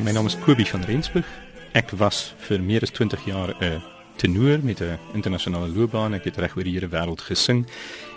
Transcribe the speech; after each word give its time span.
my 0.00 0.12
naam 0.12 0.26
is 0.26 0.38
Kobie 0.40 0.66
van 0.66 0.84
Rensburg. 0.88 1.26
Ek 1.76 1.90
was 2.00 2.32
vir 2.46 2.62
meer 2.64 2.82
as 2.82 2.90
20 2.96 3.24
jaar 3.28 3.52
'n 3.60 3.82
tenor 4.16 4.58
met 4.62 4.80
'n 4.80 4.98
internasionale 5.12 5.68
loopbaan. 5.68 6.14
Ek 6.14 6.24
het 6.24 6.36
reg 6.36 6.56
oor 6.56 6.64
die 6.64 6.72
hele 6.72 6.88
wêreld 6.88 7.20
gesing. 7.20 7.66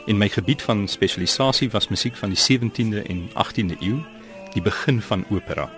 En 0.08 0.18
my 0.18 0.30
gebied 0.30 0.62
van 0.62 0.88
spesialisasie 0.88 1.70
was 1.70 1.88
musiek 1.88 2.16
van 2.16 2.30
die 2.30 2.38
17de 2.38 3.04
en 3.04 3.30
18de 3.34 3.76
eeu, 3.82 4.00
die 4.54 4.62
begin 4.62 5.02
van 5.02 5.26
opera. 5.30 5.70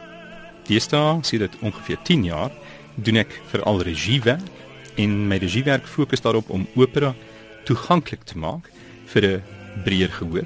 Deesdae, 0.67 1.17
sien 1.21 1.39
dit 1.39 1.55
ongeveer 1.61 1.97
10 2.03 2.23
jaar, 2.23 2.51
doen 2.95 3.15
ek 3.15 3.41
veral 3.47 3.81
regiewerk 3.81 4.47
en 4.95 5.27
my 5.27 5.37
regiewerk 5.37 5.87
fokus 5.87 6.21
daarop 6.21 6.49
om 6.49 6.67
opera 6.75 7.15
toeganklik 7.63 8.23
te 8.23 8.37
maak 8.37 8.69
vir 9.05 9.23
'n 9.23 9.43
breër 9.83 10.09
gehoor. 10.09 10.45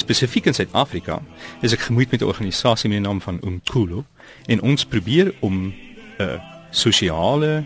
Spesifiek 0.00 0.46
in 0.48 0.54
Suid-Afrika 0.56 1.18
is 1.60 1.74
ek 1.76 1.82
gemoeid 1.90 2.10
met 2.10 2.22
'n 2.22 2.32
organisasie 2.32 2.88
met 2.88 2.98
die 2.98 3.06
naam 3.06 3.20
van 3.20 3.40
Umkulo 3.44 4.04
en 4.46 4.62
ons 4.62 4.84
probeer 4.84 5.34
om 5.40 5.54
'n 5.66 5.74
uh, 6.18 6.40
sosiale 6.70 7.64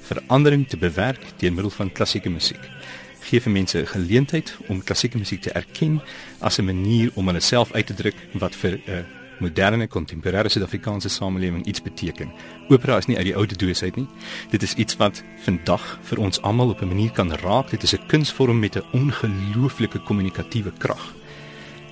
verandering 0.00 0.68
te 0.68 0.76
bewerk 0.76 1.24
deur 1.36 1.52
middel 1.52 1.70
van 1.70 1.92
klassieke 1.92 2.30
musiek. 2.30 2.70
Gee 3.20 3.40
vir 3.40 3.52
mense 3.52 3.78
'n 3.78 3.86
geleentheid 3.86 4.56
om 4.68 4.84
klassieke 4.84 5.18
musiek 5.18 5.42
te 5.42 5.50
erken 5.50 6.00
as 6.38 6.58
'n 6.58 6.64
manier 6.64 7.10
om 7.14 7.26
hulle 7.26 7.40
self 7.40 7.72
uit 7.72 7.86
te 7.86 7.94
druk 7.94 8.16
wat 8.32 8.54
vir 8.54 8.72
'n 8.72 8.90
uh, 8.90 9.02
moderne 9.40 9.88
kontemporêre 9.88 10.48
Suid-Afrikaanse 10.48 11.08
samelewing 11.08 11.66
iets 11.66 11.82
beteken. 11.82 12.30
Opera 12.68 12.96
is 12.96 13.06
nie 13.06 13.16
uit 13.16 13.26
die 13.26 13.36
ou 13.36 13.46
doos 13.46 13.82
uit 13.82 13.96
nie. 13.96 14.06
Dit 14.50 14.62
is 14.62 14.74
iets 14.74 14.96
wat 14.96 15.22
vandag 15.44 15.98
vir 16.02 16.18
ons 16.18 16.42
almal 16.42 16.68
op 16.68 16.82
'n 16.82 16.88
manier 16.88 17.10
kan 17.10 17.32
raak. 17.32 17.70
Dit 17.70 17.82
is 17.82 17.92
'n 17.94 18.06
kunsvorm 18.06 18.58
met 18.58 18.76
'n 18.76 18.84
ongelooflike 18.92 19.98
kommunikatiewe 19.98 20.72
krag 20.78 21.21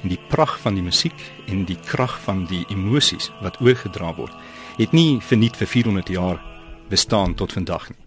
en 0.02 0.08
die 0.08 0.20
pragt 0.28 0.60
van 0.60 0.74
die 0.74 0.82
musiek 0.82 1.32
en 1.46 1.64
die 1.64 1.78
krag 1.86 2.20
van 2.24 2.46
die 2.50 2.64
emosies 2.68 3.30
wat 3.40 3.60
oorgedra 3.60 4.14
word, 4.14 4.34
het 4.78 4.92
nie 4.92 5.20
verniet 5.20 5.56
vir 5.56 5.66
400 5.66 6.08
jaar 6.08 6.40
bestaan 6.88 7.34
tot 7.34 7.52
vandag 7.52 7.88
nie. 7.88 7.98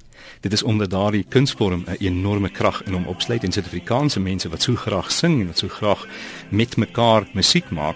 Dit 0.43 0.53
is 0.53 0.63
omdat 0.63 0.89
daardie 0.89 1.25
kunsvorm 1.29 1.83
'n 1.87 1.95
enorme 1.99 2.49
krag 2.49 2.83
in 2.83 2.93
hom 2.93 3.07
opsluit 3.07 3.43
en 3.43 3.51
Suid-Afrikaanse 3.51 4.19
mense 4.19 4.49
wat 4.49 4.61
so 4.61 4.75
graag 4.75 5.11
sing 5.11 5.41
en 5.41 5.47
wat 5.47 5.57
so 5.57 5.67
graag 5.67 6.07
met 6.49 6.77
mekaar 6.77 7.27
musiek 7.33 7.69
maak, 7.69 7.95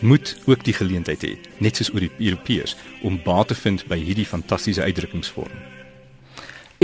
moet 0.00 0.36
ook 0.46 0.64
die 0.64 0.74
geleentheid 0.74 1.22
hê, 1.22 1.38
net 1.58 1.76
soos 1.76 1.92
oor 1.92 2.00
die 2.00 2.10
Europeërs, 2.18 2.76
om 3.02 3.20
baat 3.24 3.48
te 3.48 3.54
vind 3.54 3.86
by 3.86 3.98
hierdie 3.98 4.26
fantastiese 4.26 4.82
uitdrukkingsvorm. 4.82 5.73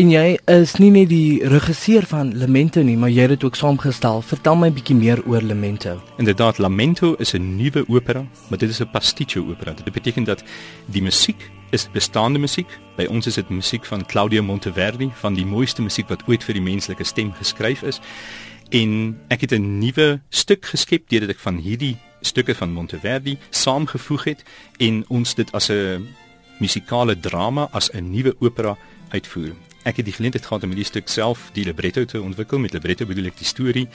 En 0.01 0.09
jy 0.09 0.39
is 0.49 0.71
nie 0.81 0.89
net 0.95 1.11
die 1.11 1.43
regisseur 1.45 2.07
van 2.09 2.31
Lamento 2.41 2.81
nie, 2.81 2.95
maar 2.97 3.11
jy 3.13 3.27
het 3.27 3.35
dit 3.35 3.43
ook 3.45 3.59
saamgestel. 3.59 4.23
Vertel 4.25 4.57
my 4.57 4.69
'n 4.71 4.73
bietjie 4.73 4.97
meer 4.97 5.21
oor 5.29 5.43
Lamento. 5.43 6.01
Inderdaad, 6.17 6.59
Lamento 6.59 7.17
is 7.19 7.35
'n 7.35 7.57
nuwe 7.57 7.85
opera, 7.89 8.25
maar 8.49 8.59
dit 8.59 8.71
is 8.71 8.81
'n 8.81 8.91
pasticcio 8.91 9.45
opera. 9.51 9.75
Dit 9.75 9.93
beteken 9.93 10.25
dat 10.25 10.43
die 10.87 11.03
musiek 11.03 11.51
is 11.71 11.89
bestaande 11.93 12.39
musiek. 12.39 12.79
By 12.97 13.05
ons 13.11 13.27
is 13.27 13.35
dit 13.35 13.49
musiek 13.49 13.85
van 13.85 14.07
Claudio 14.07 14.43
Monteverdi, 14.43 15.11
van 15.15 15.35
die 15.35 15.47
mooiste 15.47 15.83
musiek 15.83 16.09
wat 16.09 16.23
ooit 16.27 16.45
vir 16.45 16.55
die 16.55 16.63
menslike 16.63 17.05
stem 17.05 17.33
geskryf 17.33 17.83
is. 17.83 18.01
En 18.71 19.19
ek 19.29 19.41
het 19.41 19.53
'n 19.53 19.79
nuwe 19.79 20.21
stuk 20.31 20.65
geskep 20.65 21.09
deurdat 21.09 21.31
ek 21.31 21.39
van 21.39 21.57
hierdie 21.57 21.97
stukke 22.21 22.55
van 22.55 22.73
Monteverdi 22.73 23.39
saamgevoeg 23.51 24.25
het 24.25 24.45
en 24.79 25.05
ons 25.09 25.35
dit 25.35 25.53
as 25.53 25.69
'n 25.71 26.07
musikale 26.59 27.21
drama 27.21 27.69
as 27.73 27.91
'n 27.93 28.11
nuwe 28.11 28.35
opera 28.39 28.77
uitvoer. 29.11 29.70
Ek 29.83 29.97
het 29.97 30.05
die 30.05 30.13
geleentheid 30.13 30.45
gehad 30.45 30.63
om 30.63 30.73
hierdie 30.75 30.89
stuk 30.89 31.09
self 31.09 31.49
die 31.57 31.65
libretto 31.65 32.05
te 32.05 32.21
ontwikkel 32.21 32.61
met 32.61 32.75
libretto 32.77 33.07
bedoel 33.09 33.31
ek 33.31 33.39
die 33.41 33.49
storie 33.49 33.87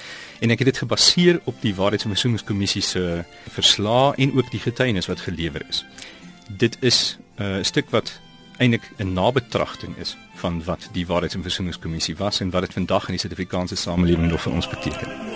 en 0.42 0.50
ek 0.50 0.64
het 0.64 0.72
dit 0.74 0.82
gebaseer 0.82 1.42
op 1.46 1.62
die 1.62 1.76
Waarheids- 1.78 2.08
en 2.08 2.14
Versoeningskommissie 2.16 2.82
se 2.82 3.24
verslae 3.54 4.16
en 4.18 4.34
ook 4.34 4.50
die 4.52 4.60
getuienis 4.60 5.06
wat 5.12 5.22
gelewer 5.28 5.62
is. 5.70 5.86
Dit 6.50 6.78
is 6.82 7.18
uh, 7.38 7.46
'n 7.46 7.60
uh, 7.60 7.64
stuk 7.64 7.90
wat 7.90 8.20
eintlik 8.58 8.90
'n 8.98 9.14
nabetragting 9.14 9.98
is 9.98 10.18
van 10.36 10.64
wat 10.64 10.90
die 10.92 11.06
Waarheids- 11.06 11.36
en 11.36 11.42
Versoeningskommissie 11.42 12.18
was 12.18 12.40
en 12.40 12.50
wat 12.50 12.62
dit 12.62 12.74
vandag 12.74 13.06
in 13.06 13.14
die 13.14 13.20
Suid-Afrikaanse 13.20 13.76
samelewing 13.76 14.32
nog 14.32 14.42
vir 14.42 14.54
ons 14.54 14.70
beteken. 14.70 15.35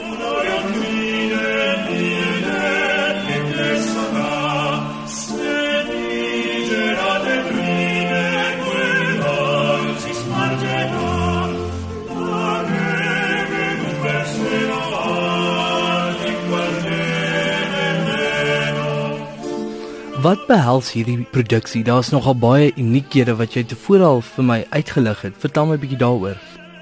Wat 20.30 20.44
behels 20.46 20.92
hierdie 20.94 21.24
produksie? 21.32 21.80
Daar's 21.82 22.12
nogal 22.14 22.36
baie 22.38 22.68
uniekhede 22.78 23.34
wat 23.40 23.56
jy 23.58 23.64
tevore 23.66 24.06
al 24.06 24.20
vir 24.22 24.46
my 24.46 24.58
uitgelig 24.76 25.24
het. 25.26 25.38
Vertel 25.42 25.66
my 25.66 25.74
'n 25.74 25.82
bietjie 25.82 25.98
daaroor. 25.98 26.38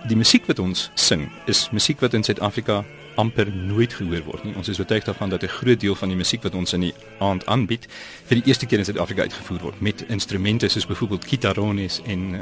Die 0.10 0.18
musiek 0.18 0.46
wat 0.48 0.60
ons 0.60 0.92
sing, 0.96 1.32
is 1.46 1.70
musiek 1.72 2.00
wat 2.00 2.14
in 2.14 2.24
Suid-Afrika 2.24 2.84
amper 3.16 3.48
nooit 3.48 3.94
gehoor 3.94 4.24
word 4.26 4.44
nie. 4.44 4.56
Ons 4.56 4.68
is 4.68 4.80
oortuig 4.80 5.04
daarvan 5.04 5.30
dat 5.30 5.44
'n 5.44 5.48
groot 5.48 5.80
deel 5.80 5.96
van 5.96 6.10
die 6.10 6.18
musiek 6.18 6.44
wat 6.44 6.56
ons 6.56 6.74
in 6.74 6.82
die 6.82 6.94
aand 7.20 7.46
aanbied, 7.46 7.88
vir 8.26 8.36
die 8.36 8.48
eerste 8.48 8.66
keer 8.66 8.80
in 8.80 8.86
Suid-Afrika 8.86 9.22
uitgevoer 9.22 9.60
word 9.62 9.82
met 9.82 10.04
instrumente 10.08 10.68
soos 10.68 10.86
byvoorbeeld 10.86 11.26
kitarones 11.26 12.02
en 12.06 12.20
uh, 12.34 12.42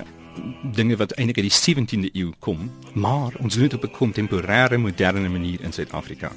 dinge 0.73 0.95
wat 0.95 1.11
eintlik 1.11 1.37
uit 1.37 1.51
die 1.51 1.75
17de 1.75 2.09
eeu 2.13 2.33
kom, 2.39 2.71
maar 2.93 3.31
ons 3.39 3.53
doen 3.53 3.67
dit 3.67 3.73
op 3.73 3.83
'n 3.83 3.91
kontemporêre 3.91 4.77
moderne 4.77 5.29
manier 5.29 5.61
in 5.61 5.73
Suid-Afrika. 5.73 6.31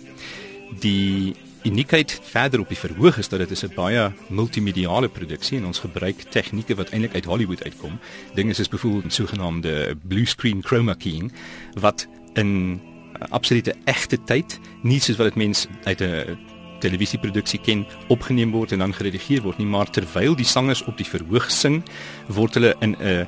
Die 0.80 1.34
uniekheid 1.64 2.20
verder 2.22 2.60
op 2.60 2.68
die 2.68 2.78
verhoog 2.78 3.18
is 3.18 3.28
dat 3.28 3.38
dit 3.38 3.50
is 3.50 3.64
'n 3.64 3.74
baie 3.74 4.12
multimediale 4.28 5.08
produksie 5.08 5.58
en 5.58 5.64
ons 5.64 5.78
gebruik 5.78 6.22
tegnieke 6.30 6.74
wat 6.74 6.90
eintlik 6.90 7.14
uit 7.14 7.24
Hollywood 7.24 7.64
uitkom. 7.64 7.98
Dinge 8.34 8.52
soos 8.52 8.68
byvoorbeeld 8.68 9.04
'n 9.04 9.10
sogenaamde 9.10 9.96
blue 10.02 10.26
screen 10.26 10.62
chroma 10.62 10.94
keying 10.94 11.32
wat 11.80 12.08
in 12.34 12.80
absolute 13.28 13.74
egte 13.84 14.18
tyd, 14.24 14.58
nie 14.82 15.00
soos 15.00 15.16
wat 15.16 15.26
dit 15.26 15.36
mens 15.36 15.66
uit 15.84 16.00
'n 16.00 16.38
televisieproduksie 16.80 17.60
ken, 17.60 17.86
opgeneem 18.08 18.50
word 18.50 18.72
en 18.72 18.78
dan 18.78 18.94
geredigeer 18.94 19.42
word 19.42 19.58
nie, 19.58 19.66
maar 19.66 19.90
terwyl 19.90 20.36
die 20.36 20.44
sangers 20.44 20.84
op 20.84 20.96
die 20.96 21.06
verhoog 21.06 21.50
sing, 21.50 21.82
word 22.28 22.54
hulle 22.54 22.76
in 22.80 22.96
'n 23.00 23.26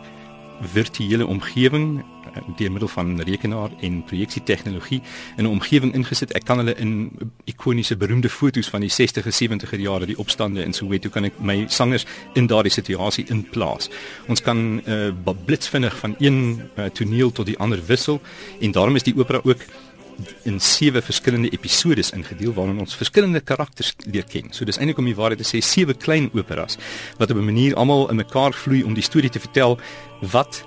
virtuele 0.61 1.27
omgewing 1.27 2.05
Eh, 2.35 2.43
deur 2.57 2.71
middel 2.71 2.89
van 2.89 3.23
rekenaar 3.23 3.71
en 3.81 4.05
projeksietegnologie 4.05 5.03
in 5.37 5.45
'n 5.45 5.47
omgewing 5.47 5.95
ingesit. 5.95 6.33
Ek 6.33 6.45
kan 6.45 6.57
hulle 6.57 6.75
in 6.75 7.11
ikoniese 7.45 7.97
beroemde 7.97 8.29
foto's 8.29 8.69
van 8.69 8.81
die 8.81 8.91
60e, 8.91 9.31
70e 9.31 9.81
jare, 9.81 10.07
die 10.07 10.19
opstande 10.19 10.65
in 10.65 10.73
Soweto 10.73 11.09
kan 11.09 11.25
ek 11.25 11.41
my 11.41 11.65
sangers 11.69 12.07
in 12.33 12.47
daardie 12.47 12.73
situasie 12.73 13.25
inplaas. 13.29 13.91
Ons 14.27 14.43
kan 14.43 14.83
uh, 14.87 15.13
blitsvinnig 15.45 15.97
van 15.97 16.15
een 16.19 16.61
uh, 16.77 16.85
toneel 16.85 17.33
tot 17.33 17.47
die 17.47 17.59
ander 17.59 17.87
wissel 17.87 18.21
en 18.61 18.71
daarom 18.71 18.95
is 18.95 19.03
die 19.03 19.17
opera 19.17 19.41
ook 19.43 19.59
in 20.45 20.61
sewe 20.61 21.03
verskillende 21.03 21.51
episodes 21.53 22.13
ingedeel 22.17 22.53
waarin 22.53 22.81
ons 22.81 22.97
verskillende 22.97 23.41
karakters 23.41 23.95
leer 24.05 24.25
ken. 24.25 24.53
So 24.53 24.65
dis 24.65 24.79
eintlik 24.79 24.99
om 24.99 25.05
die 25.05 25.17
waarheid 25.17 25.43
te 25.43 25.49
sê 25.49 25.63
sewe 25.65 25.95
klein 25.95 26.31
operas 26.35 26.79
wat 27.19 27.31
op 27.31 27.37
'n 27.37 27.45
manier 27.45 27.75
almal 27.75 28.11
in 28.11 28.17
mekaar 28.17 28.53
vloei 28.53 28.83
om 28.83 28.95
die 28.95 29.03
storie 29.03 29.31
te 29.31 29.41
vertel 29.41 29.79
wat 30.21 30.65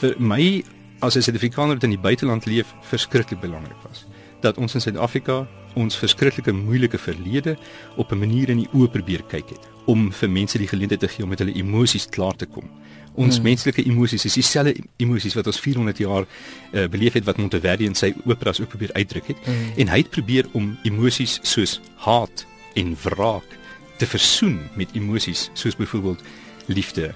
vir 0.00 0.14
my 0.18 0.64
as 1.00 1.16
'n 1.16 1.22
Suid-Afrikaner 1.22 1.74
wat 1.74 1.84
in 1.84 1.90
die 1.90 1.98
buiteland 2.08 2.46
leef 2.46 2.74
verskriklik 2.82 3.40
belangrik 3.40 3.80
was. 3.88 4.06
Dat 4.40 4.58
ons 4.58 4.74
in 4.74 4.80
Suid-Afrika 4.80 5.46
ons 5.74 5.96
verskriklike 5.96 6.52
moeilike 6.52 6.98
verlede 6.98 7.56
op 7.96 8.12
'n 8.12 8.18
manier 8.18 8.48
in 8.48 8.58
die 8.58 8.68
oë 8.72 8.90
probeer 8.90 9.22
kyk 9.22 9.48
het 9.48 9.68
om 9.86 10.12
vir 10.12 10.30
mense 10.30 10.58
die 10.58 10.68
geleentheid 10.68 11.00
te 11.00 11.08
gee 11.08 11.22
om 11.22 11.28
met 11.28 11.38
hulle 11.38 11.54
emosies 11.54 12.06
klaar 12.08 12.36
te 12.36 12.46
kom. 12.46 12.70
Ons 13.14 13.36
hmm. 13.36 13.44
menslike 13.44 13.84
emosies 13.84 14.24
is 14.24 14.34
dieselfde 14.34 14.74
emosies 14.96 15.34
wat 15.34 15.46
ons 15.46 15.60
400 15.60 15.98
jaar 15.98 16.24
uh, 16.24 16.86
beleef 16.90 17.12
het 17.12 17.24
wat 17.24 17.38
Monteverdi 17.38 17.86
in 17.86 17.94
sy 17.94 18.14
operas 18.24 18.60
ook 18.60 18.68
probeer 18.68 18.92
uitdruk 18.92 19.26
het. 19.26 19.38
Hmm. 19.44 19.72
En 19.76 19.88
hy 19.88 19.98
het 20.02 20.10
probeer 20.10 20.48
om 20.52 20.76
emosies 20.82 21.38
soos 21.42 21.80
haat 22.06 22.46
en 22.74 22.96
wraak 23.02 23.58
te 23.98 24.06
versoen 24.06 24.58
met 24.74 24.90
emosies 24.98 25.50
soos 25.54 25.76
byvoorbeeld 25.76 26.22
liefde 26.66 27.14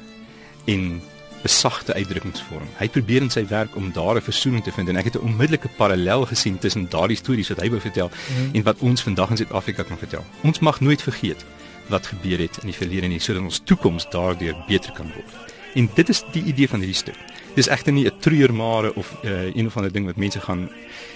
en 0.64 1.00
'n 1.44 1.48
sagte 1.48 1.94
uitdrukkingsvorm. 1.94 2.66
Hy 2.78 2.88
probeer 2.88 3.22
in 3.22 3.30
sy 3.30 3.46
werk 3.46 3.76
om 3.76 3.92
daar 3.92 4.16
'n 4.16 4.22
versoening 4.22 4.64
te 4.64 4.72
vind 4.72 4.88
en 4.88 4.96
ek 4.96 5.04
het 5.04 5.14
'n 5.14 5.26
onmiddellike 5.28 5.68
parallel 5.76 6.26
gesien 6.26 6.58
tussen 6.58 6.88
daardie 6.88 7.16
stories 7.16 7.48
wat 7.48 7.60
hy 7.60 7.68
wou 7.70 7.80
vertel 7.80 8.10
mm. 8.10 8.54
en 8.54 8.62
wat 8.62 8.78
ons 8.78 9.02
vandag 9.02 9.30
in 9.30 9.36
Suid-Afrika 9.36 9.82
kan 9.82 9.98
vertel. 9.98 10.24
Ons 10.42 10.58
mag 10.58 10.80
nooit 10.80 11.02
vergeet 11.02 11.44
wat 11.88 12.06
gebeur 12.06 12.38
het 12.38 12.58
in 12.60 12.66
die 12.66 12.76
verlede 12.76 13.06
nie 13.06 13.18
sodat 13.18 13.42
ons 13.42 13.60
toekoms 13.64 14.06
daardeur 14.10 14.56
beter 14.66 14.92
kan 14.92 15.12
word. 15.14 15.57
En 15.74 15.90
dit 15.94 16.08
is 16.08 16.24
die 16.32 16.42
idee 16.44 16.68
van 16.68 16.80
hierdie 16.80 16.96
stuk. 16.96 17.18
Dis 17.54 17.68
egter 17.68 17.92
nie 17.92 18.06
'n 18.06 18.18
treurmare 18.20 18.94
of 18.94 19.16
uh, 19.24 19.54
een 19.54 19.66
of 19.66 19.76
ander 19.76 19.92
ding 19.92 20.06
wat 20.06 20.16
mense 20.16 20.40
gaan 20.40 20.68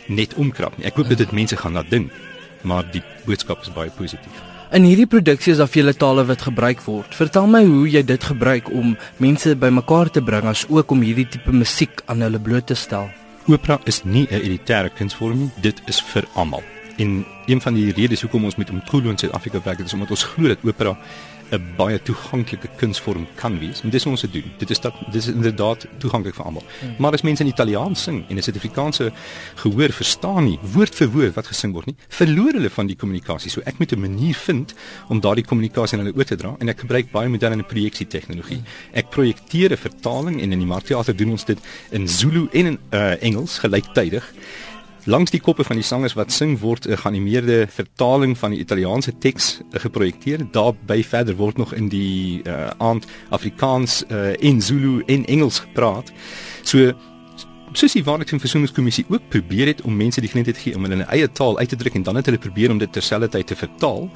net 0.07 0.35
omkrap 0.35 0.77
nie. 0.79 0.87
Ek 0.87 0.97
hoop 0.97 1.09
dit 1.09 1.33
mense 1.33 1.57
gaan 1.57 1.73
na 1.73 1.83
dink, 1.83 2.11
maar 2.63 2.85
die 2.91 3.03
boodskap 3.25 3.63
is 3.63 3.73
baie 3.73 3.91
positief. 3.91 4.43
In 4.73 4.87
hierdie 4.89 5.07
produksie 5.07 5.53
is 5.53 5.59
daar 5.59 5.69
vele 5.69 5.93
tale 5.95 6.25
wat 6.25 6.43
gebruik 6.43 6.81
word. 6.87 7.15
Vertel 7.15 7.47
my 7.47 7.65
hoe 7.65 7.89
jy 7.91 8.03
dit 8.03 8.25
gebruik 8.25 8.71
om 8.73 8.97
mense 9.17 9.57
bymekaar 9.57 10.11
te 10.11 10.23
bring 10.23 10.49
as 10.49 10.65
ook 10.69 10.91
om 10.91 11.03
hierdie 11.05 11.29
tipe 11.29 11.53
musiek 11.53 12.01
aan 12.07 12.25
hulle 12.25 12.41
bloot 12.41 12.67
te 12.67 12.75
stel. 12.75 13.11
Opera 13.47 13.81
is 13.85 14.05
nie 14.05 14.27
'n 14.31 14.41
elitêre 14.41 14.91
kunsvorm 14.97 15.39
nie, 15.39 15.51
dit 15.61 15.83
is 15.87 16.01
vir 16.01 16.25
almal. 16.35 16.72
En 16.97 17.25
een 17.47 17.61
van 17.61 17.75
die 17.75 17.93
redes 17.93 18.21
hoekom 18.21 18.45
ons 18.45 18.57
met 18.57 18.69
Umkhulu 18.69 19.09
in 19.09 19.19
Suid-Afrika 19.19 19.61
werk, 19.63 19.79
is 19.79 19.93
omdat 19.93 20.11
ons 20.11 20.25
glo 20.25 20.49
dat 20.49 20.59
opera 20.63 20.97
'n 21.53 21.75
baie 21.77 21.99
toeganklike 22.03 22.69
kunsvorm 22.81 23.27
kan 23.37 23.59
wees. 23.61 23.83
En 23.85 23.91
dis 23.91 24.05
wat 24.05 24.13
ons 24.13 24.25
doen. 24.33 24.45
Dit 24.59 24.71
is 24.71 24.81
dat 24.81 24.95
dis 25.13 25.27
is 25.27 25.35
inderdaad 25.35 25.87
toeganklik 25.99 26.35
vir 26.35 26.45
almal. 26.45 26.65
Hmm. 26.81 26.95
Maar 26.99 27.13
as 27.13 27.23
mense 27.23 27.43
in 27.43 27.49
Italiaans 27.49 28.03
sing 28.03 28.25
en 28.29 28.37
'n 28.37 28.43
Suid-Afrikaanse 28.43 29.13
gehoor 29.55 29.93
verstaan 29.93 30.45
nie 30.45 30.59
woord 30.73 30.95
vir 30.95 31.09
woord 31.11 31.35
wat 31.35 31.47
gesing 31.47 31.73
word 31.73 31.87
nie, 31.87 31.97
verloor 32.09 32.53
hulle 32.53 32.71
van 32.71 32.87
die 32.87 32.97
kommunikasie. 32.97 33.51
So 33.51 33.61
ek 33.65 33.79
moet 33.79 33.93
'n 33.93 34.01
manier 34.01 34.35
vind 34.35 34.75
om 35.09 35.21
daardie 35.21 35.45
kommunikasie 35.45 35.99
aan 35.99 36.05
hulle 36.05 36.17
oor 36.17 36.25
te 36.25 36.37
dra 36.37 36.57
en 36.59 36.69
ek 36.69 36.81
gebruik 36.81 37.11
baie 37.11 37.29
moderne 37.29 37.63
projeksie 37.63 38.07
tegnologie. 38.07 38.57
Hmm. 38.57 38.67
Ek 38.93 39.11
projekteer 39.11 39.73
'n 39.73 39.77
vertaling 39.77 40.41
en 40.41 40.53
in 40.53 40.59
die 40.59 40.67
Markteater 40.67 41.17
doen 41.17 41.31
ons 41.31 41.45
dit 41.45 41.59
in 41.91 42.09
Zulu 42.09 42.49
en 42.53 42.67
in 42.67 42.79
uh, 42.91 43.23
Engels 43.23 43.59
gelyktydig. 43.59 44.33
Langs 45.05 45.33
die 45.35 45.41
koppe 45.41 45.65
van 45.67 45.77
die 45.77 45.85
sangers 45.85 46.15
wat 46.15 46.31
sing 46.31 46.61
word 46.61 46.87
'n 46.87 46.97
geanimeerde 46.97 47.67
vertaling 47.67 48.39
van 48.39 48.51
die 48.51 48.61
Italiaanse 48.61 49.19
teks 49.19 49.59
eh, 49.59 49.81
geprojekteer. 49.81 50.47
Daarby 50.51 51.03
verder 51.03 51.37
word 51.37 51.57
nog 51.57 51.75
in 51.75 51.89
die 51.89 52.43
uh, 52.47 52.71
aand 52.79 53.07
Afrikaans 53.29 54.05
uh, 54.11 54.45
en 54.45 54.63
Zulu 54.63 55.03
en 55.07 55.25
Engels 55.25 55.59
gepraat. 55.59 56.13
So 56.63 56.93
soos 57.73 57.93
die 57.93 58.05
Waarheids- 58.05 58.33
en 58.33 58.41
Versoeningskommissie 58.41 59.05
ook 59.09 59.29
probeer 59.29 59.67
het 59.67 59.83
om 59.83 59.97
mense 59.97 60.21
die 60.21 60.29
geleentheid 60.29 60.59
gee 60.59 60.77
om 60.77 60.83
hulle 60.83 60.95
in 60.95 61.01
'n 61.01 61.11
eie 61.11 61.33
taal 61.33 61.59
uit 61.59 61.69
te 61.69 61.77
druk 61.77 61.95
en 61.95 62.03
dan 62.03 62.17
het 62.17 62.27
hulle 62.27 62.39
probeer 62.39 62.71
om 62.71 62.79
dit 62.79 62.93
terselfdertyd 62.93 63.47
te 63.47 63.57
vertaal. 63.57 64.11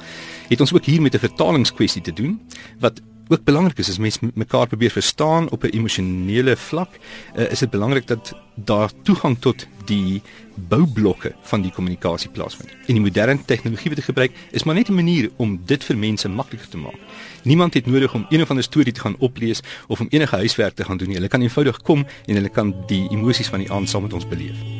Het 0.47 0.59
ons 0.59 0.73
ook 0.73 0.85
hier 0.85 1.01
met 1.01 1.15
'n 1.15 1.19
vertalingskwessie 1.19 2.01
te 2.01 2.13
doen 2.13 2.39
wat 2.79 3.01
ook 3.27 3.43
belangrik 3.43 3.77
is 3.77 3.89
as 3.89 3.97
mense 3.97 4.19
mekaar 4.33 4.67
probeer 4.67 4.91
verstaan 4.91 5.49
op 5.49 5.63
'n 5.63 5.75
emosionele 5.75 6.55
vlak, 6.57 6.89
uh, 7.35 7.51
is 7.51 7.59
dit 7.59 7.69
belangrik 7.69 8.07
dat 8.07 8.33
daar 8.55 8.91
toegang 9.03 9.39
tot 9.39 9.67
die 9.85 10.21
boublokke 10.55 11.35
van 11.41 11.61
die 11.61 11.71
kommunikasie 11.71 12.29
plaasvind. 12.29 12.69
En 12.69 12.93
die 12.93 13.01
moderne 13.01 13.45
tegnologie 13.45 13.89
wat 13.89 14.03
gebruik 14.03 14.31
is 14.51 14.63
maar 14.63 14.75
net 14.75 14.89
'n 14.89 14.93
manier 14.93 15.29
om 15.35 15.59
dit 15.65 15.83
vir 15.83 15.97
mense 15.97 16.29
makliker 16.29 16.69
te 16.69 16.77
maak. 16.77 16.99
Niemand 17.43 17.73
het 17.73 17.85
nodig 17.85 18.13
om 18.13 18.25
een 18.29 18.41
of 18.41 18.49
ander 18.49 18.63
storie 18.63 18.93
te 18.93 18.99
gaan 18.99 19.15
oplees 19.19 19.61
of 19.87 19.99
om 19.99 20.07
enige 20.09 20.35
huiswerk 20.35 20.75
te 20.75 20.83
gaan 20.83 20.97
doen 20.97 21.07
nie. 21.07 21.15
Hulle 21.15 21.27
kan 21.27 21.41
eenvoudig 21.41 21.81
kom 21.81 22.05
en 22.25 22.35
hulle 22.35 22.49
kan 22.49 22.75
die 22.87 23.09
emosies 23.09 23.47
van 23.47 23.59
die 23.59 23.71
aand 23.71 23.89
saam 23.89 24.01
met 24.01 24.13
ons 24.13 24.27
beleef. 24.27 24.76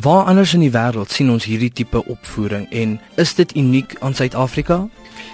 Waar 0.00 0.24
anders 0.24 0.54
in 0.54 0.62
die 0.64 0.72
wêreld 0.72 1.12
sien 1.12 1.28
ons 1.28 1.44
hierdie 1.44 1.72
tipe 1.76 2.00
opvoering 2.08 2.62
en 2.72 2.94
is 3.20 3.34
dit 3.36 3.50
uniek 3.56 3.96
aan 4.00 4.14
Suid-Afrika? 4.16 4.86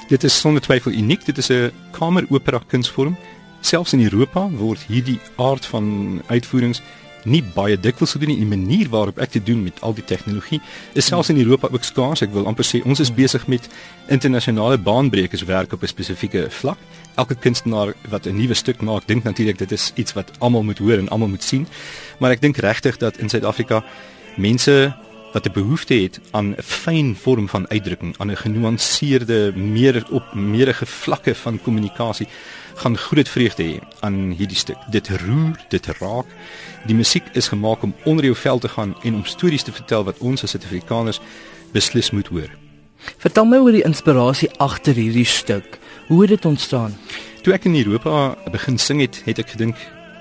Dit 0.09 0.25
is 0.27 0.39
sonder 0.41 0.63
twyfel 0.63 0.91
uniek. 0.93 1.25
Dit 1.25 1.39
is 1.39 1.51
'n 1.53 1.71
kameropera 1.91 2.61
kunsvorm. 2.67 3.17
Selfs 3.61 3.93
in 3.93 4.03
Europa 4.03 4.49
word 4.51 4.81
hierdie 4.89 5.21
aard 5.37 5.67
van 5.67 6.23
uitvoerings 6.27 6.83
nie 7.25 7.43
baie 7.55 7.81
dikwels 7.81 8.11
gedoen 8.11 8.29
nie. 8.29 8.37
Die 8.39 8.57
manier 8.57 8.89
waarop 8.89 9.19
ek 9.19 9.33
dit 9.33 9.47
doen 9.47 9.63
met 9.63 9.81
al 9.81 9.95
die 9.95 10.05
tegnologie 10.05 10.61
is 10.93 11.07
selfs 11.07 11.29
in 11.29 11.39
Europa 11.39 11.69
ook 11.71 11.85
skaars. 11.85 12.23
Ek 12.23 12.33
wil 12.33 12.47
amper 12.47 12.65
sê 12.65 12.83
ons 12.85 13.01
is 13.01 13.15
besig 13.15 13.47
met 13.47 13.69
internasionale 14.09 14.79
baanbrekers 14.79 15.45
werk 15.45 15.73
op 15.73 15.83
'n 15.83 15.87
spesifieke 15.87 16.47
vlak. 16.51 16.79
Elke 17.15 17.35
kunstenaar 17.35 17.95
wat 18.09 18.27
'n 18.27 18.37
nuwe 18.37 18.55
stuk 18.55 18.81
maak, 18.81 19.07
dink 19.07 19.23
natuurlik 19.23 19.59
dit 19.59 19.73
is 19.73 19.93
iets 19.95 20.13
wat 20.13 20.31
almal 20.39 20.63
moet 20.63 20.79
hoor 20.79 20.99
en 20.99 21.09
almal 21.09 21.29
moet 21.29 21.43
sien. 21.43 21.67
Maar 22.19 22.31
ek 22.31 22.41
dink 22.41 22.57
regtig 22.57 22.97
dat 22.97 23.17
in 23.17 23.29
Suid-Afrika 23.29 23.85
mense 24.37 24.95
wat 25.33 25.47
'n 25.47 25.53
behoefte 25.53 25.95
het 25.95 26.21
aan 26.31 26.49
'n 26.51 26.63
fyn 26.63 27.17
vorm 27.17 27.49
van 27.49 27.69
uitdrukking, 27.69 28.15
aan 28.19 28.31
'n 28.31 28.37
genuanceerde, 28.37 29.53
meer 29.57 30.07
op 30.11 30.35
meerige 30.35 30.87
vlakke 30.87 31.35
van 31.35 31.63
kommunikasie 31.63 32.29
gaan 32.75 32.97
groot 32.97 33.29
vreugde 33.29 33.63
hê 33.63 33.79
aan 34.01 34.31
hierdie 34.31 34.57
stuk. 34.57 34.77
Dit 34.91 35.09
roer, 35.09 35.65
dit 35.69 35.87
raak. 35.87 36.27
Die 36.87 36.97
musiek 36.97 37.25
is 37.33 37.49
gemaak 37.49 37.83
om 37.83 37.95
onder 38.05 38.25
jou 38.25 38.37
vel 38.37 38.59
te 38.59 38.69
gaan 38.69 38.97
en 39.03 39.15
om 39.15 39.25
stories 39.25 39.63
te 39.63 39.73
vertel 39.73 40.05
wat 40.05 40.19
ons 40.19 40.43
as 40.43 40.51
Suid-Afrikaners 40.51 41.21
beslis 41.73 42.11
moet 42.11 42.27
hoor. 42.27 42.51
Vertel 43.19 43.45
my 43.45 43.57
oor 43.57 43.73
die 43.73 43.85
inspirasie 43.85 44.51
agter 44.57 44.95
hierdie 44.95 45.25
stuk. 45.25 45.79
Hoe 46.07 46.21
het 46.21 46.29
dit 46.29 46.45
ontstaan? 46.45 46.97
Toe 47.43 47.53
ek 47.55 47.65
in 47.65 47.77
Europa 47.77 48.37
begin 48.51 48.79
sing 48.79 49.01
het, 49.01 49.23
het 49.25 49.39
ek 49.39 49.51
gedink 49.51 49.77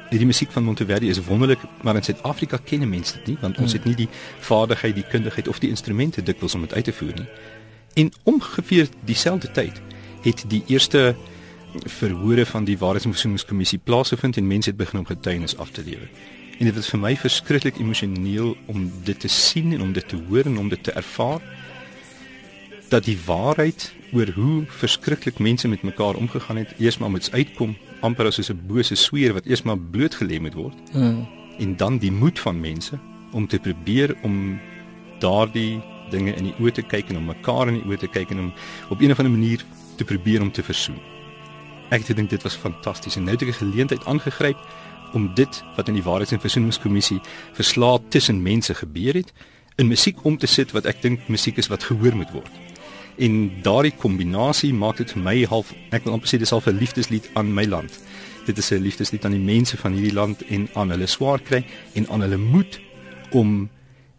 die 0.09 0.25
musiek 0.25 0.51
van 0.51 0.63
Monteverdi 0.63 1.09
is 1.09 1.19
wonderlik, 1.25 1.59
maar 1.81 1.95
in 1.95 2.03
Suid-Afrika 2.03 2.57
ken 2.63 2.89
mense 2.89 3.17
dit 3.17 3.27
nie 3.33 3.37
want 3.41 3.57
ons 3.57 3.73
hmm. 3.73 3.81
het 3.81 3.85
nie 3.89 3.95
die 4.05 4.09
vaardigheid, 4.39 4.95
die 4.95 5.07
kundigheid 5.09 5.47
of 5.47 5.59
die 5.59 5.69
instrumente 5.69 6.23
dikwels 6.23 6.55
om 6.55 6.61
dit 6.61 6.73
uit 6.73 6.83
te 6.83 6.93
voer 6.93 7.13
nie. 7.15 7.27
En 7.93 8.11
ongeveer 8.23 8.87
dieselfde 9.05 9.51
tyd 9.51 9.81
het 10.21 10.43
die 10.47 10.63
eerste 10.67 11.15
verhore 11.83 12.45
van 12.45 12.63
die 12.63 12.77
Waarheidsversoeningskommissie 12.77 13.79
plaasgevind 13.83 14.37
en 14.37 14.47
mense 14.47 14.69
het 14.69 14.77
begin 14.77 14.99
om 14.99 15.05
getuienis 15.05 15.57
af 15.57 15.69
te 15.69 15.83
lewer. 15.83 16.09
En 16.59 16.65
dit 16.65 16.75
was 16.75 16.89
vir 16.89 16.99
my 16.99 17.15
verskriklik 17.19 17.79
emosioneel 17.79 18.55
om 18.71 18.87
dit 19.03 19.19
te 19.19 19.27
sien 19.27 19.73
en 19.73 19.81
om 19.81 19.93
dit 19.93 20.07
te 20.07 20.19
hoor 20.27 20.47
en 20.47 20.57
om 20.57 20.69
dit 20.69 20.83
te 20.83 20.91
ervaar 20.91 21.41
dat 22.89 23.03
die 23.03 23.17
waarheid 23.25 23.93
oor 24.13 24.29
hoe 24.35 24.63
verskriklik 24.67 25.39
mense 25.39 25.67
met 25.67 25.83
mekaar 25.83 26.15
omgegaan 26.15 26.57
het 26.57 26.73
eers 26.79 26.97
maar 26.97 27.11
moet 27.11 27.31
uitkom 27.31 27.75
amper 28.01 28.25
as 28.25 28.49
'n 28.49 28.61
bose 28.67 28.95
sweer 28.95 29.33
wat 29.33 29.45
eers 29.45 29.63
maar 29.63 29.77
blootgelê 29.77 30.39
moet 30.39 30.53
word. 30.53 30.77
Mm. 30.93 31.27
En 31.57 31.75
dan 31.75 31.97
die 31.97 32.11
moed 32.11 32.39
van 32.39 32.59
mense 32.59 32.99
om 33.31 33.47
te 33.47 33.59
probeer 33.59 34.15
om 34.23 34.59
daardie 35.19 35.81
dinge 36.09 36.33
in 36.35 36.43
die 36.43 36.55
oë 36.59 36.71
te 36.71 36.81
kyk 36.81 37.09
en 37.09 37.17
om 37.17 37.25
mekaar 37.25 37.67
in 37.67 37.79
die 37.79 37.87
oë 37.89 37.99
te 37.99 38.07
kyk 38.07 38.31
en 38.31 38.39
om 38.39 38.53
op 38.89 39.01
'n 39.01 39.11
of 39.11 39.19
ander 39.19 39.37
manier 39.37 39.65
te 39.95 40.03
probeer 40.03 40.41
om 40.41 40.51
te 40.51 40.63
versoen. 40.63 40.99
Ek 41.89 42.05
dink 42.15 42.29
dit 42.29 42.43
was 42.43 42.55
fantasties 42.55 43.15
en 43.15 43.23
nou 43.23 43.33
het 43.33 43.41
ek 43.41 43.47
'n 43.47 43.65
geleentheid 43.65 44.05
aangegryp 44.05 44.57
om 45.13 45.33
dit 45.33 45.63
wat 45.75 45.87
in 45.87 45.93
die 45.93 46.03
Waarheids- 46.03 46.31
en 46.31 46.39
Versoeningskommissie 46.39 47.21
verslae 47.53 47.99
tussen 48.09 48.41
mense 48.41 48.73
gebeur 48.73 49.13
het 49.13 49.33
in 49.75 49.87
musiek 49.87 50.23
om 50.23 50.37
te 50.37 50.47
sit 50.47 50.71
wat 50.71 50.85
ek 50.85 51.01
dink 51.01 51.27
musiek 51.27 51.57
is 51.57 51.67
wat 51.67 51.83
gehoor 51.83 52.15
moet 52.15 52.31
word 52.31 52.64
en 53.17 53.51
daardie 53.63 53.93
kombinasie 53.97 54.73
maak 54.73 54.97
dit 54.97 55.11
vir 55.11 55.21
my 55.21 55.35
half 55.49 55.73
ek 55.91 56.03
wil 56.05 56.17
amper 56.17 56.29
sê 56.29 56.39
dis 56.39 56.49
half 56.49 56.67
'n 56.67 56.77
liefdeslied 56.77 57.29
aan 57.33 57.53
my 57.53 57.65
land. 57.65 57.99
Dit 58.45 58.57
is 58.57 58.71
'n 58.71 58.81
liefdeslied 58.81 59.25
aan 59.25 59.31
die 59.31 59.39
mense 59.53 59.77
van 59.77 59.93
hierdie 59.93 60.13
land 60.13 60.41
en 60.49 60.67
aan 60.73 60.89
hulle 60.89 61.07
swaar 61.07 61.39
kry 61.39 61.65
en 61.93 62.09
aan 62.09 62.21
hulle 62.21 62.37
moed 62.37 62.79
om 63.31 63.69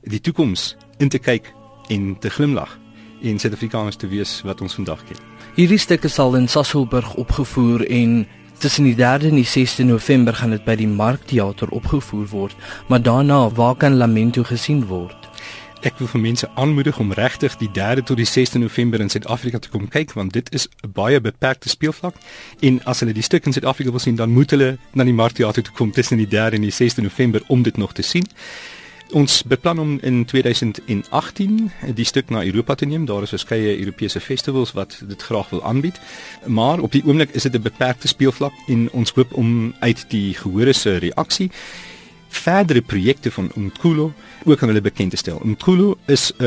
die 0.02 0.20
toekoms 0.20 0.76
in 0.98 1.08
te 1.08 1.18
kyk 1.18 1.52
en 1.88 2.18
te 2.18 2.30
glimlag 2.30 2.78
en 3.22 3.38
Suid-Afrikaners 3.38 3.96
te 3.96 4.08
wees 4.08 4.42
wat 4.44 4.60
ons 4.60 4.74
vandag 4.74 5.04
ken. 5.04 5.16
Hierdie 5.56 5.78
stukke 5.78 6.08
sal 6.08 6.36
in 6.36 6.48
Sasolburg 6.48 7.14
opgevoer 7.14 7.86
en 7.86 8.26
tussen 8.58 8.84
die 8.84 8.94
3de 8.94 9.30
en 9.30 9.40
die 9.40 9.48
6de 9.48 9.84
November 9.84 10.34
gaan 10.34 10.50
dit 10.50 10.64
by 10.64 10.76
die 10.76 10.88
Markteater 10.88 11.68
opgevoer 11.68 12.26
word, 12.32 12.56
maar 12.88 13.02
daarna 13.02 13.48
waar 13.50 13.76
kan 13.76 13.96
Lamento 13.96 14.42
gesien 14.42 14.86
word? 14.86 15.25
Ek 15.85 15.99
wil 15.99 16.09
vir 16.09 16.21
mense 16.21 16.49
aanmoedig 16.54 16.99
om 16.99 17.12
regtig 17.12 17.56
die 17.61 17.68
3de 17.68 18.02
tot 18.02 18.16
die 18.16 18.26
6de 18.26 18.59
November 18.59 19.00
in 19.00 19.11
Suid-Afrika 19.12 19.59
te 19.59 19.68
kom 19.68 19.88
kyk 19.92 20.14
want 20.16 20.33
dit 20.33 20.49
is 20.54 20.68
'n 20.83 20.92
baie 20.92 21.21
beperkte 21.21 21.68
speelvlak 21.68 22.14
en 22.61 22.80
as 22.85 23.00
hulle 23.00 23.12
die 23.12 23.23
stuk 23.23 23.47
in 23.47 23.52
Suid-Afrika 23.52 23.90
wil 23.90 24.00
sien 24.00 24.16
dan 24.16 24.30
moet 24.30 24.50
hulle 24.50 24.78
na 24.92 25.04
die 25.04 25.12
Markteater 25.12 25.62
toe 25.62 25.75
kom 25.75 25.92
tussen 25.92 26.16
die 26.16 26.26
3de 26.26 26.56
en 26.56 26.61
die 26.61 26.73
6de 26.73 27.02
November 27.02 27.42
om 27.47 27.62
dit 27.62 27.76
nog 27.76 27.92
te 27.92 28.02
sien. 28.02 28.25
Ons 29.12 29.42
beplan 29.42 29.78
om 29.78 29.99
in 30.02 30.25
2018 30.25 31.71
die 31.95 32.04
stuk 32.04 32.30
na 32.30 32.45
Europa 32.45 32.75
te 32.75 32.87
neem. 32.87 33.04
Daar 33.04 33.23
is 33.23 33.28
verskeie 33.28 33.78
Europese 33.78 34.21
festivals 34.21 34.73
wat 34.73 35.02
dit 35.09 35.23
graag 35.23 35.50
wil 35.50 35.64
aanbied. 35.64 36.00
Maar 36.47 36.80
op 36.80 36.92
die 36.92 37.02
oomblik 37.04 37.30
is 37.30 37.42
dit 37.42 37.54
'n 37.54 37.62
beperkte 37.62 38.09
speelvlak 38.09 38.52
en 38.66 38.90
ons 38.92 39.11
hoop 39.11 39.33
om 39.33 39.75
uit 39.78 40.04
die 40.09 40.35
gehore 40.35 40.73
se 40.73 40.97
reaksie 40.97 41.50
verdere 42.28 42.80
projekte 42.80 43.30
van 43.30 43.50
Umkhulu 43.56 44.11
ook 44.45 44.62
aan 44.62 44.68
hulle 44.68 44.80
bekend 44.80 45.11
te 45.11 45.16
stel. 45.16 45.40
Umkhulu 45.45 45.95
is 46.06 46.33
'n 46.38 46.45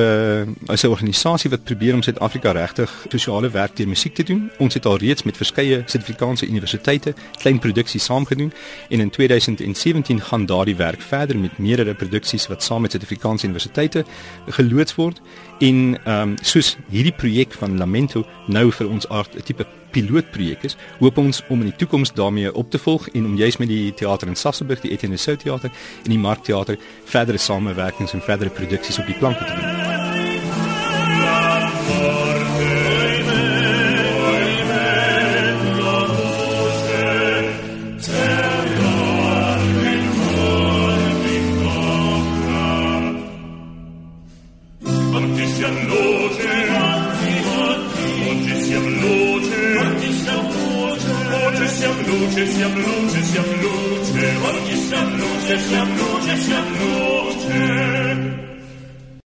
uh, 0.67 0.75
'n 0.83 0.87
organisasie 0.87 1.49
wat 1.49 1.63
probeer 1.63 1.93
om 1.93 2.01
Suid-Afrika 2.01 2.51
regtig 2.51 3.05
sosiale 3.09 3.49
werk 3.49 3.75
deur 3.75 3.87
musiek 3.87 4.15
te 4.15 4.23
doen. 4.23 4.51
Ons 4.57 4.73
het 4.73 4.85
al 4.85 4.97
reeds 4.97 5.23
met 5.23 5.37
verskeie 5.37 5.83
Suid-Afrikaanse 5.85 6.47
universiteite 6.47 7.13
klein 7.31 7.59
produksies 7.59 8.03
saamgedoen 8.03 8.53
en 8.89 8.99
in 8.99 9.09
2017 9.09 10.21
gaan 10.21 10.45
daardie 10.45 10.75
werk 10.75 11.01
verder 11.01 11.37
met 11.37 11.57
meerdere 11.57 11.93
produksies 11.93 12.47
wat 12.47 12.63
saam 12.63 12.81
met 12.81 12.91
Suid-Afrikaanse 12.91 13.45
universiteite 13.45 14.05
geloods 14.47 14.95
word 14.95 15.21
en 15.59 15.97
ehm 16.03 16.29
um, 16.29 16.35
soos 16.41 16.77
hierdie 16.89 17.13
projek 17.13 17.53
van 17.53 17.77
Lamento 17.77 18.25
nou 18.47 18.71
vir 18.71 18.89
ons 18.89 19.09
aard 19.09 19.35
'n 19.35 19.41
tipe 19.43 19.65
pilootprojek 19.91 20.63
is, 20.69 20.77
hoop 20.99 21.17
ons 21.17 21.43
om 21.49 21.61
in 21.63 21.71
die 21.71 21.77
toekoms 21.81 22.13
daarmee 22.17 22.53
op 22.53 22.71
te 22.71 22.81
volg 22.81 23.09
en 23.13 23.25
om 23.25 23.37
juis 23.39 23.57
met 23.57 23.71
die 23.71 23.93
teater 23.93 24.27
in 24.27 24.39
Sassenburg, 24.39 24.81
die 24.85 24.91
Etienne 24.95 25.17
Sou 25.17 25.37
teater 25.37 25.71
en 26.03 26.11
die 26.13 26.21
Markteater 26.21 26.79
verdere 27.05 27.37
samewerkings 27.37 28.13
en 28.13 28.25
verdere 28.25 28.49
produksies 28.49 28.99
op 28.99 29.09
die 29.09 29.17
planke 29.17 29.45
te 29.45 29.55
doen. 29.55 29.88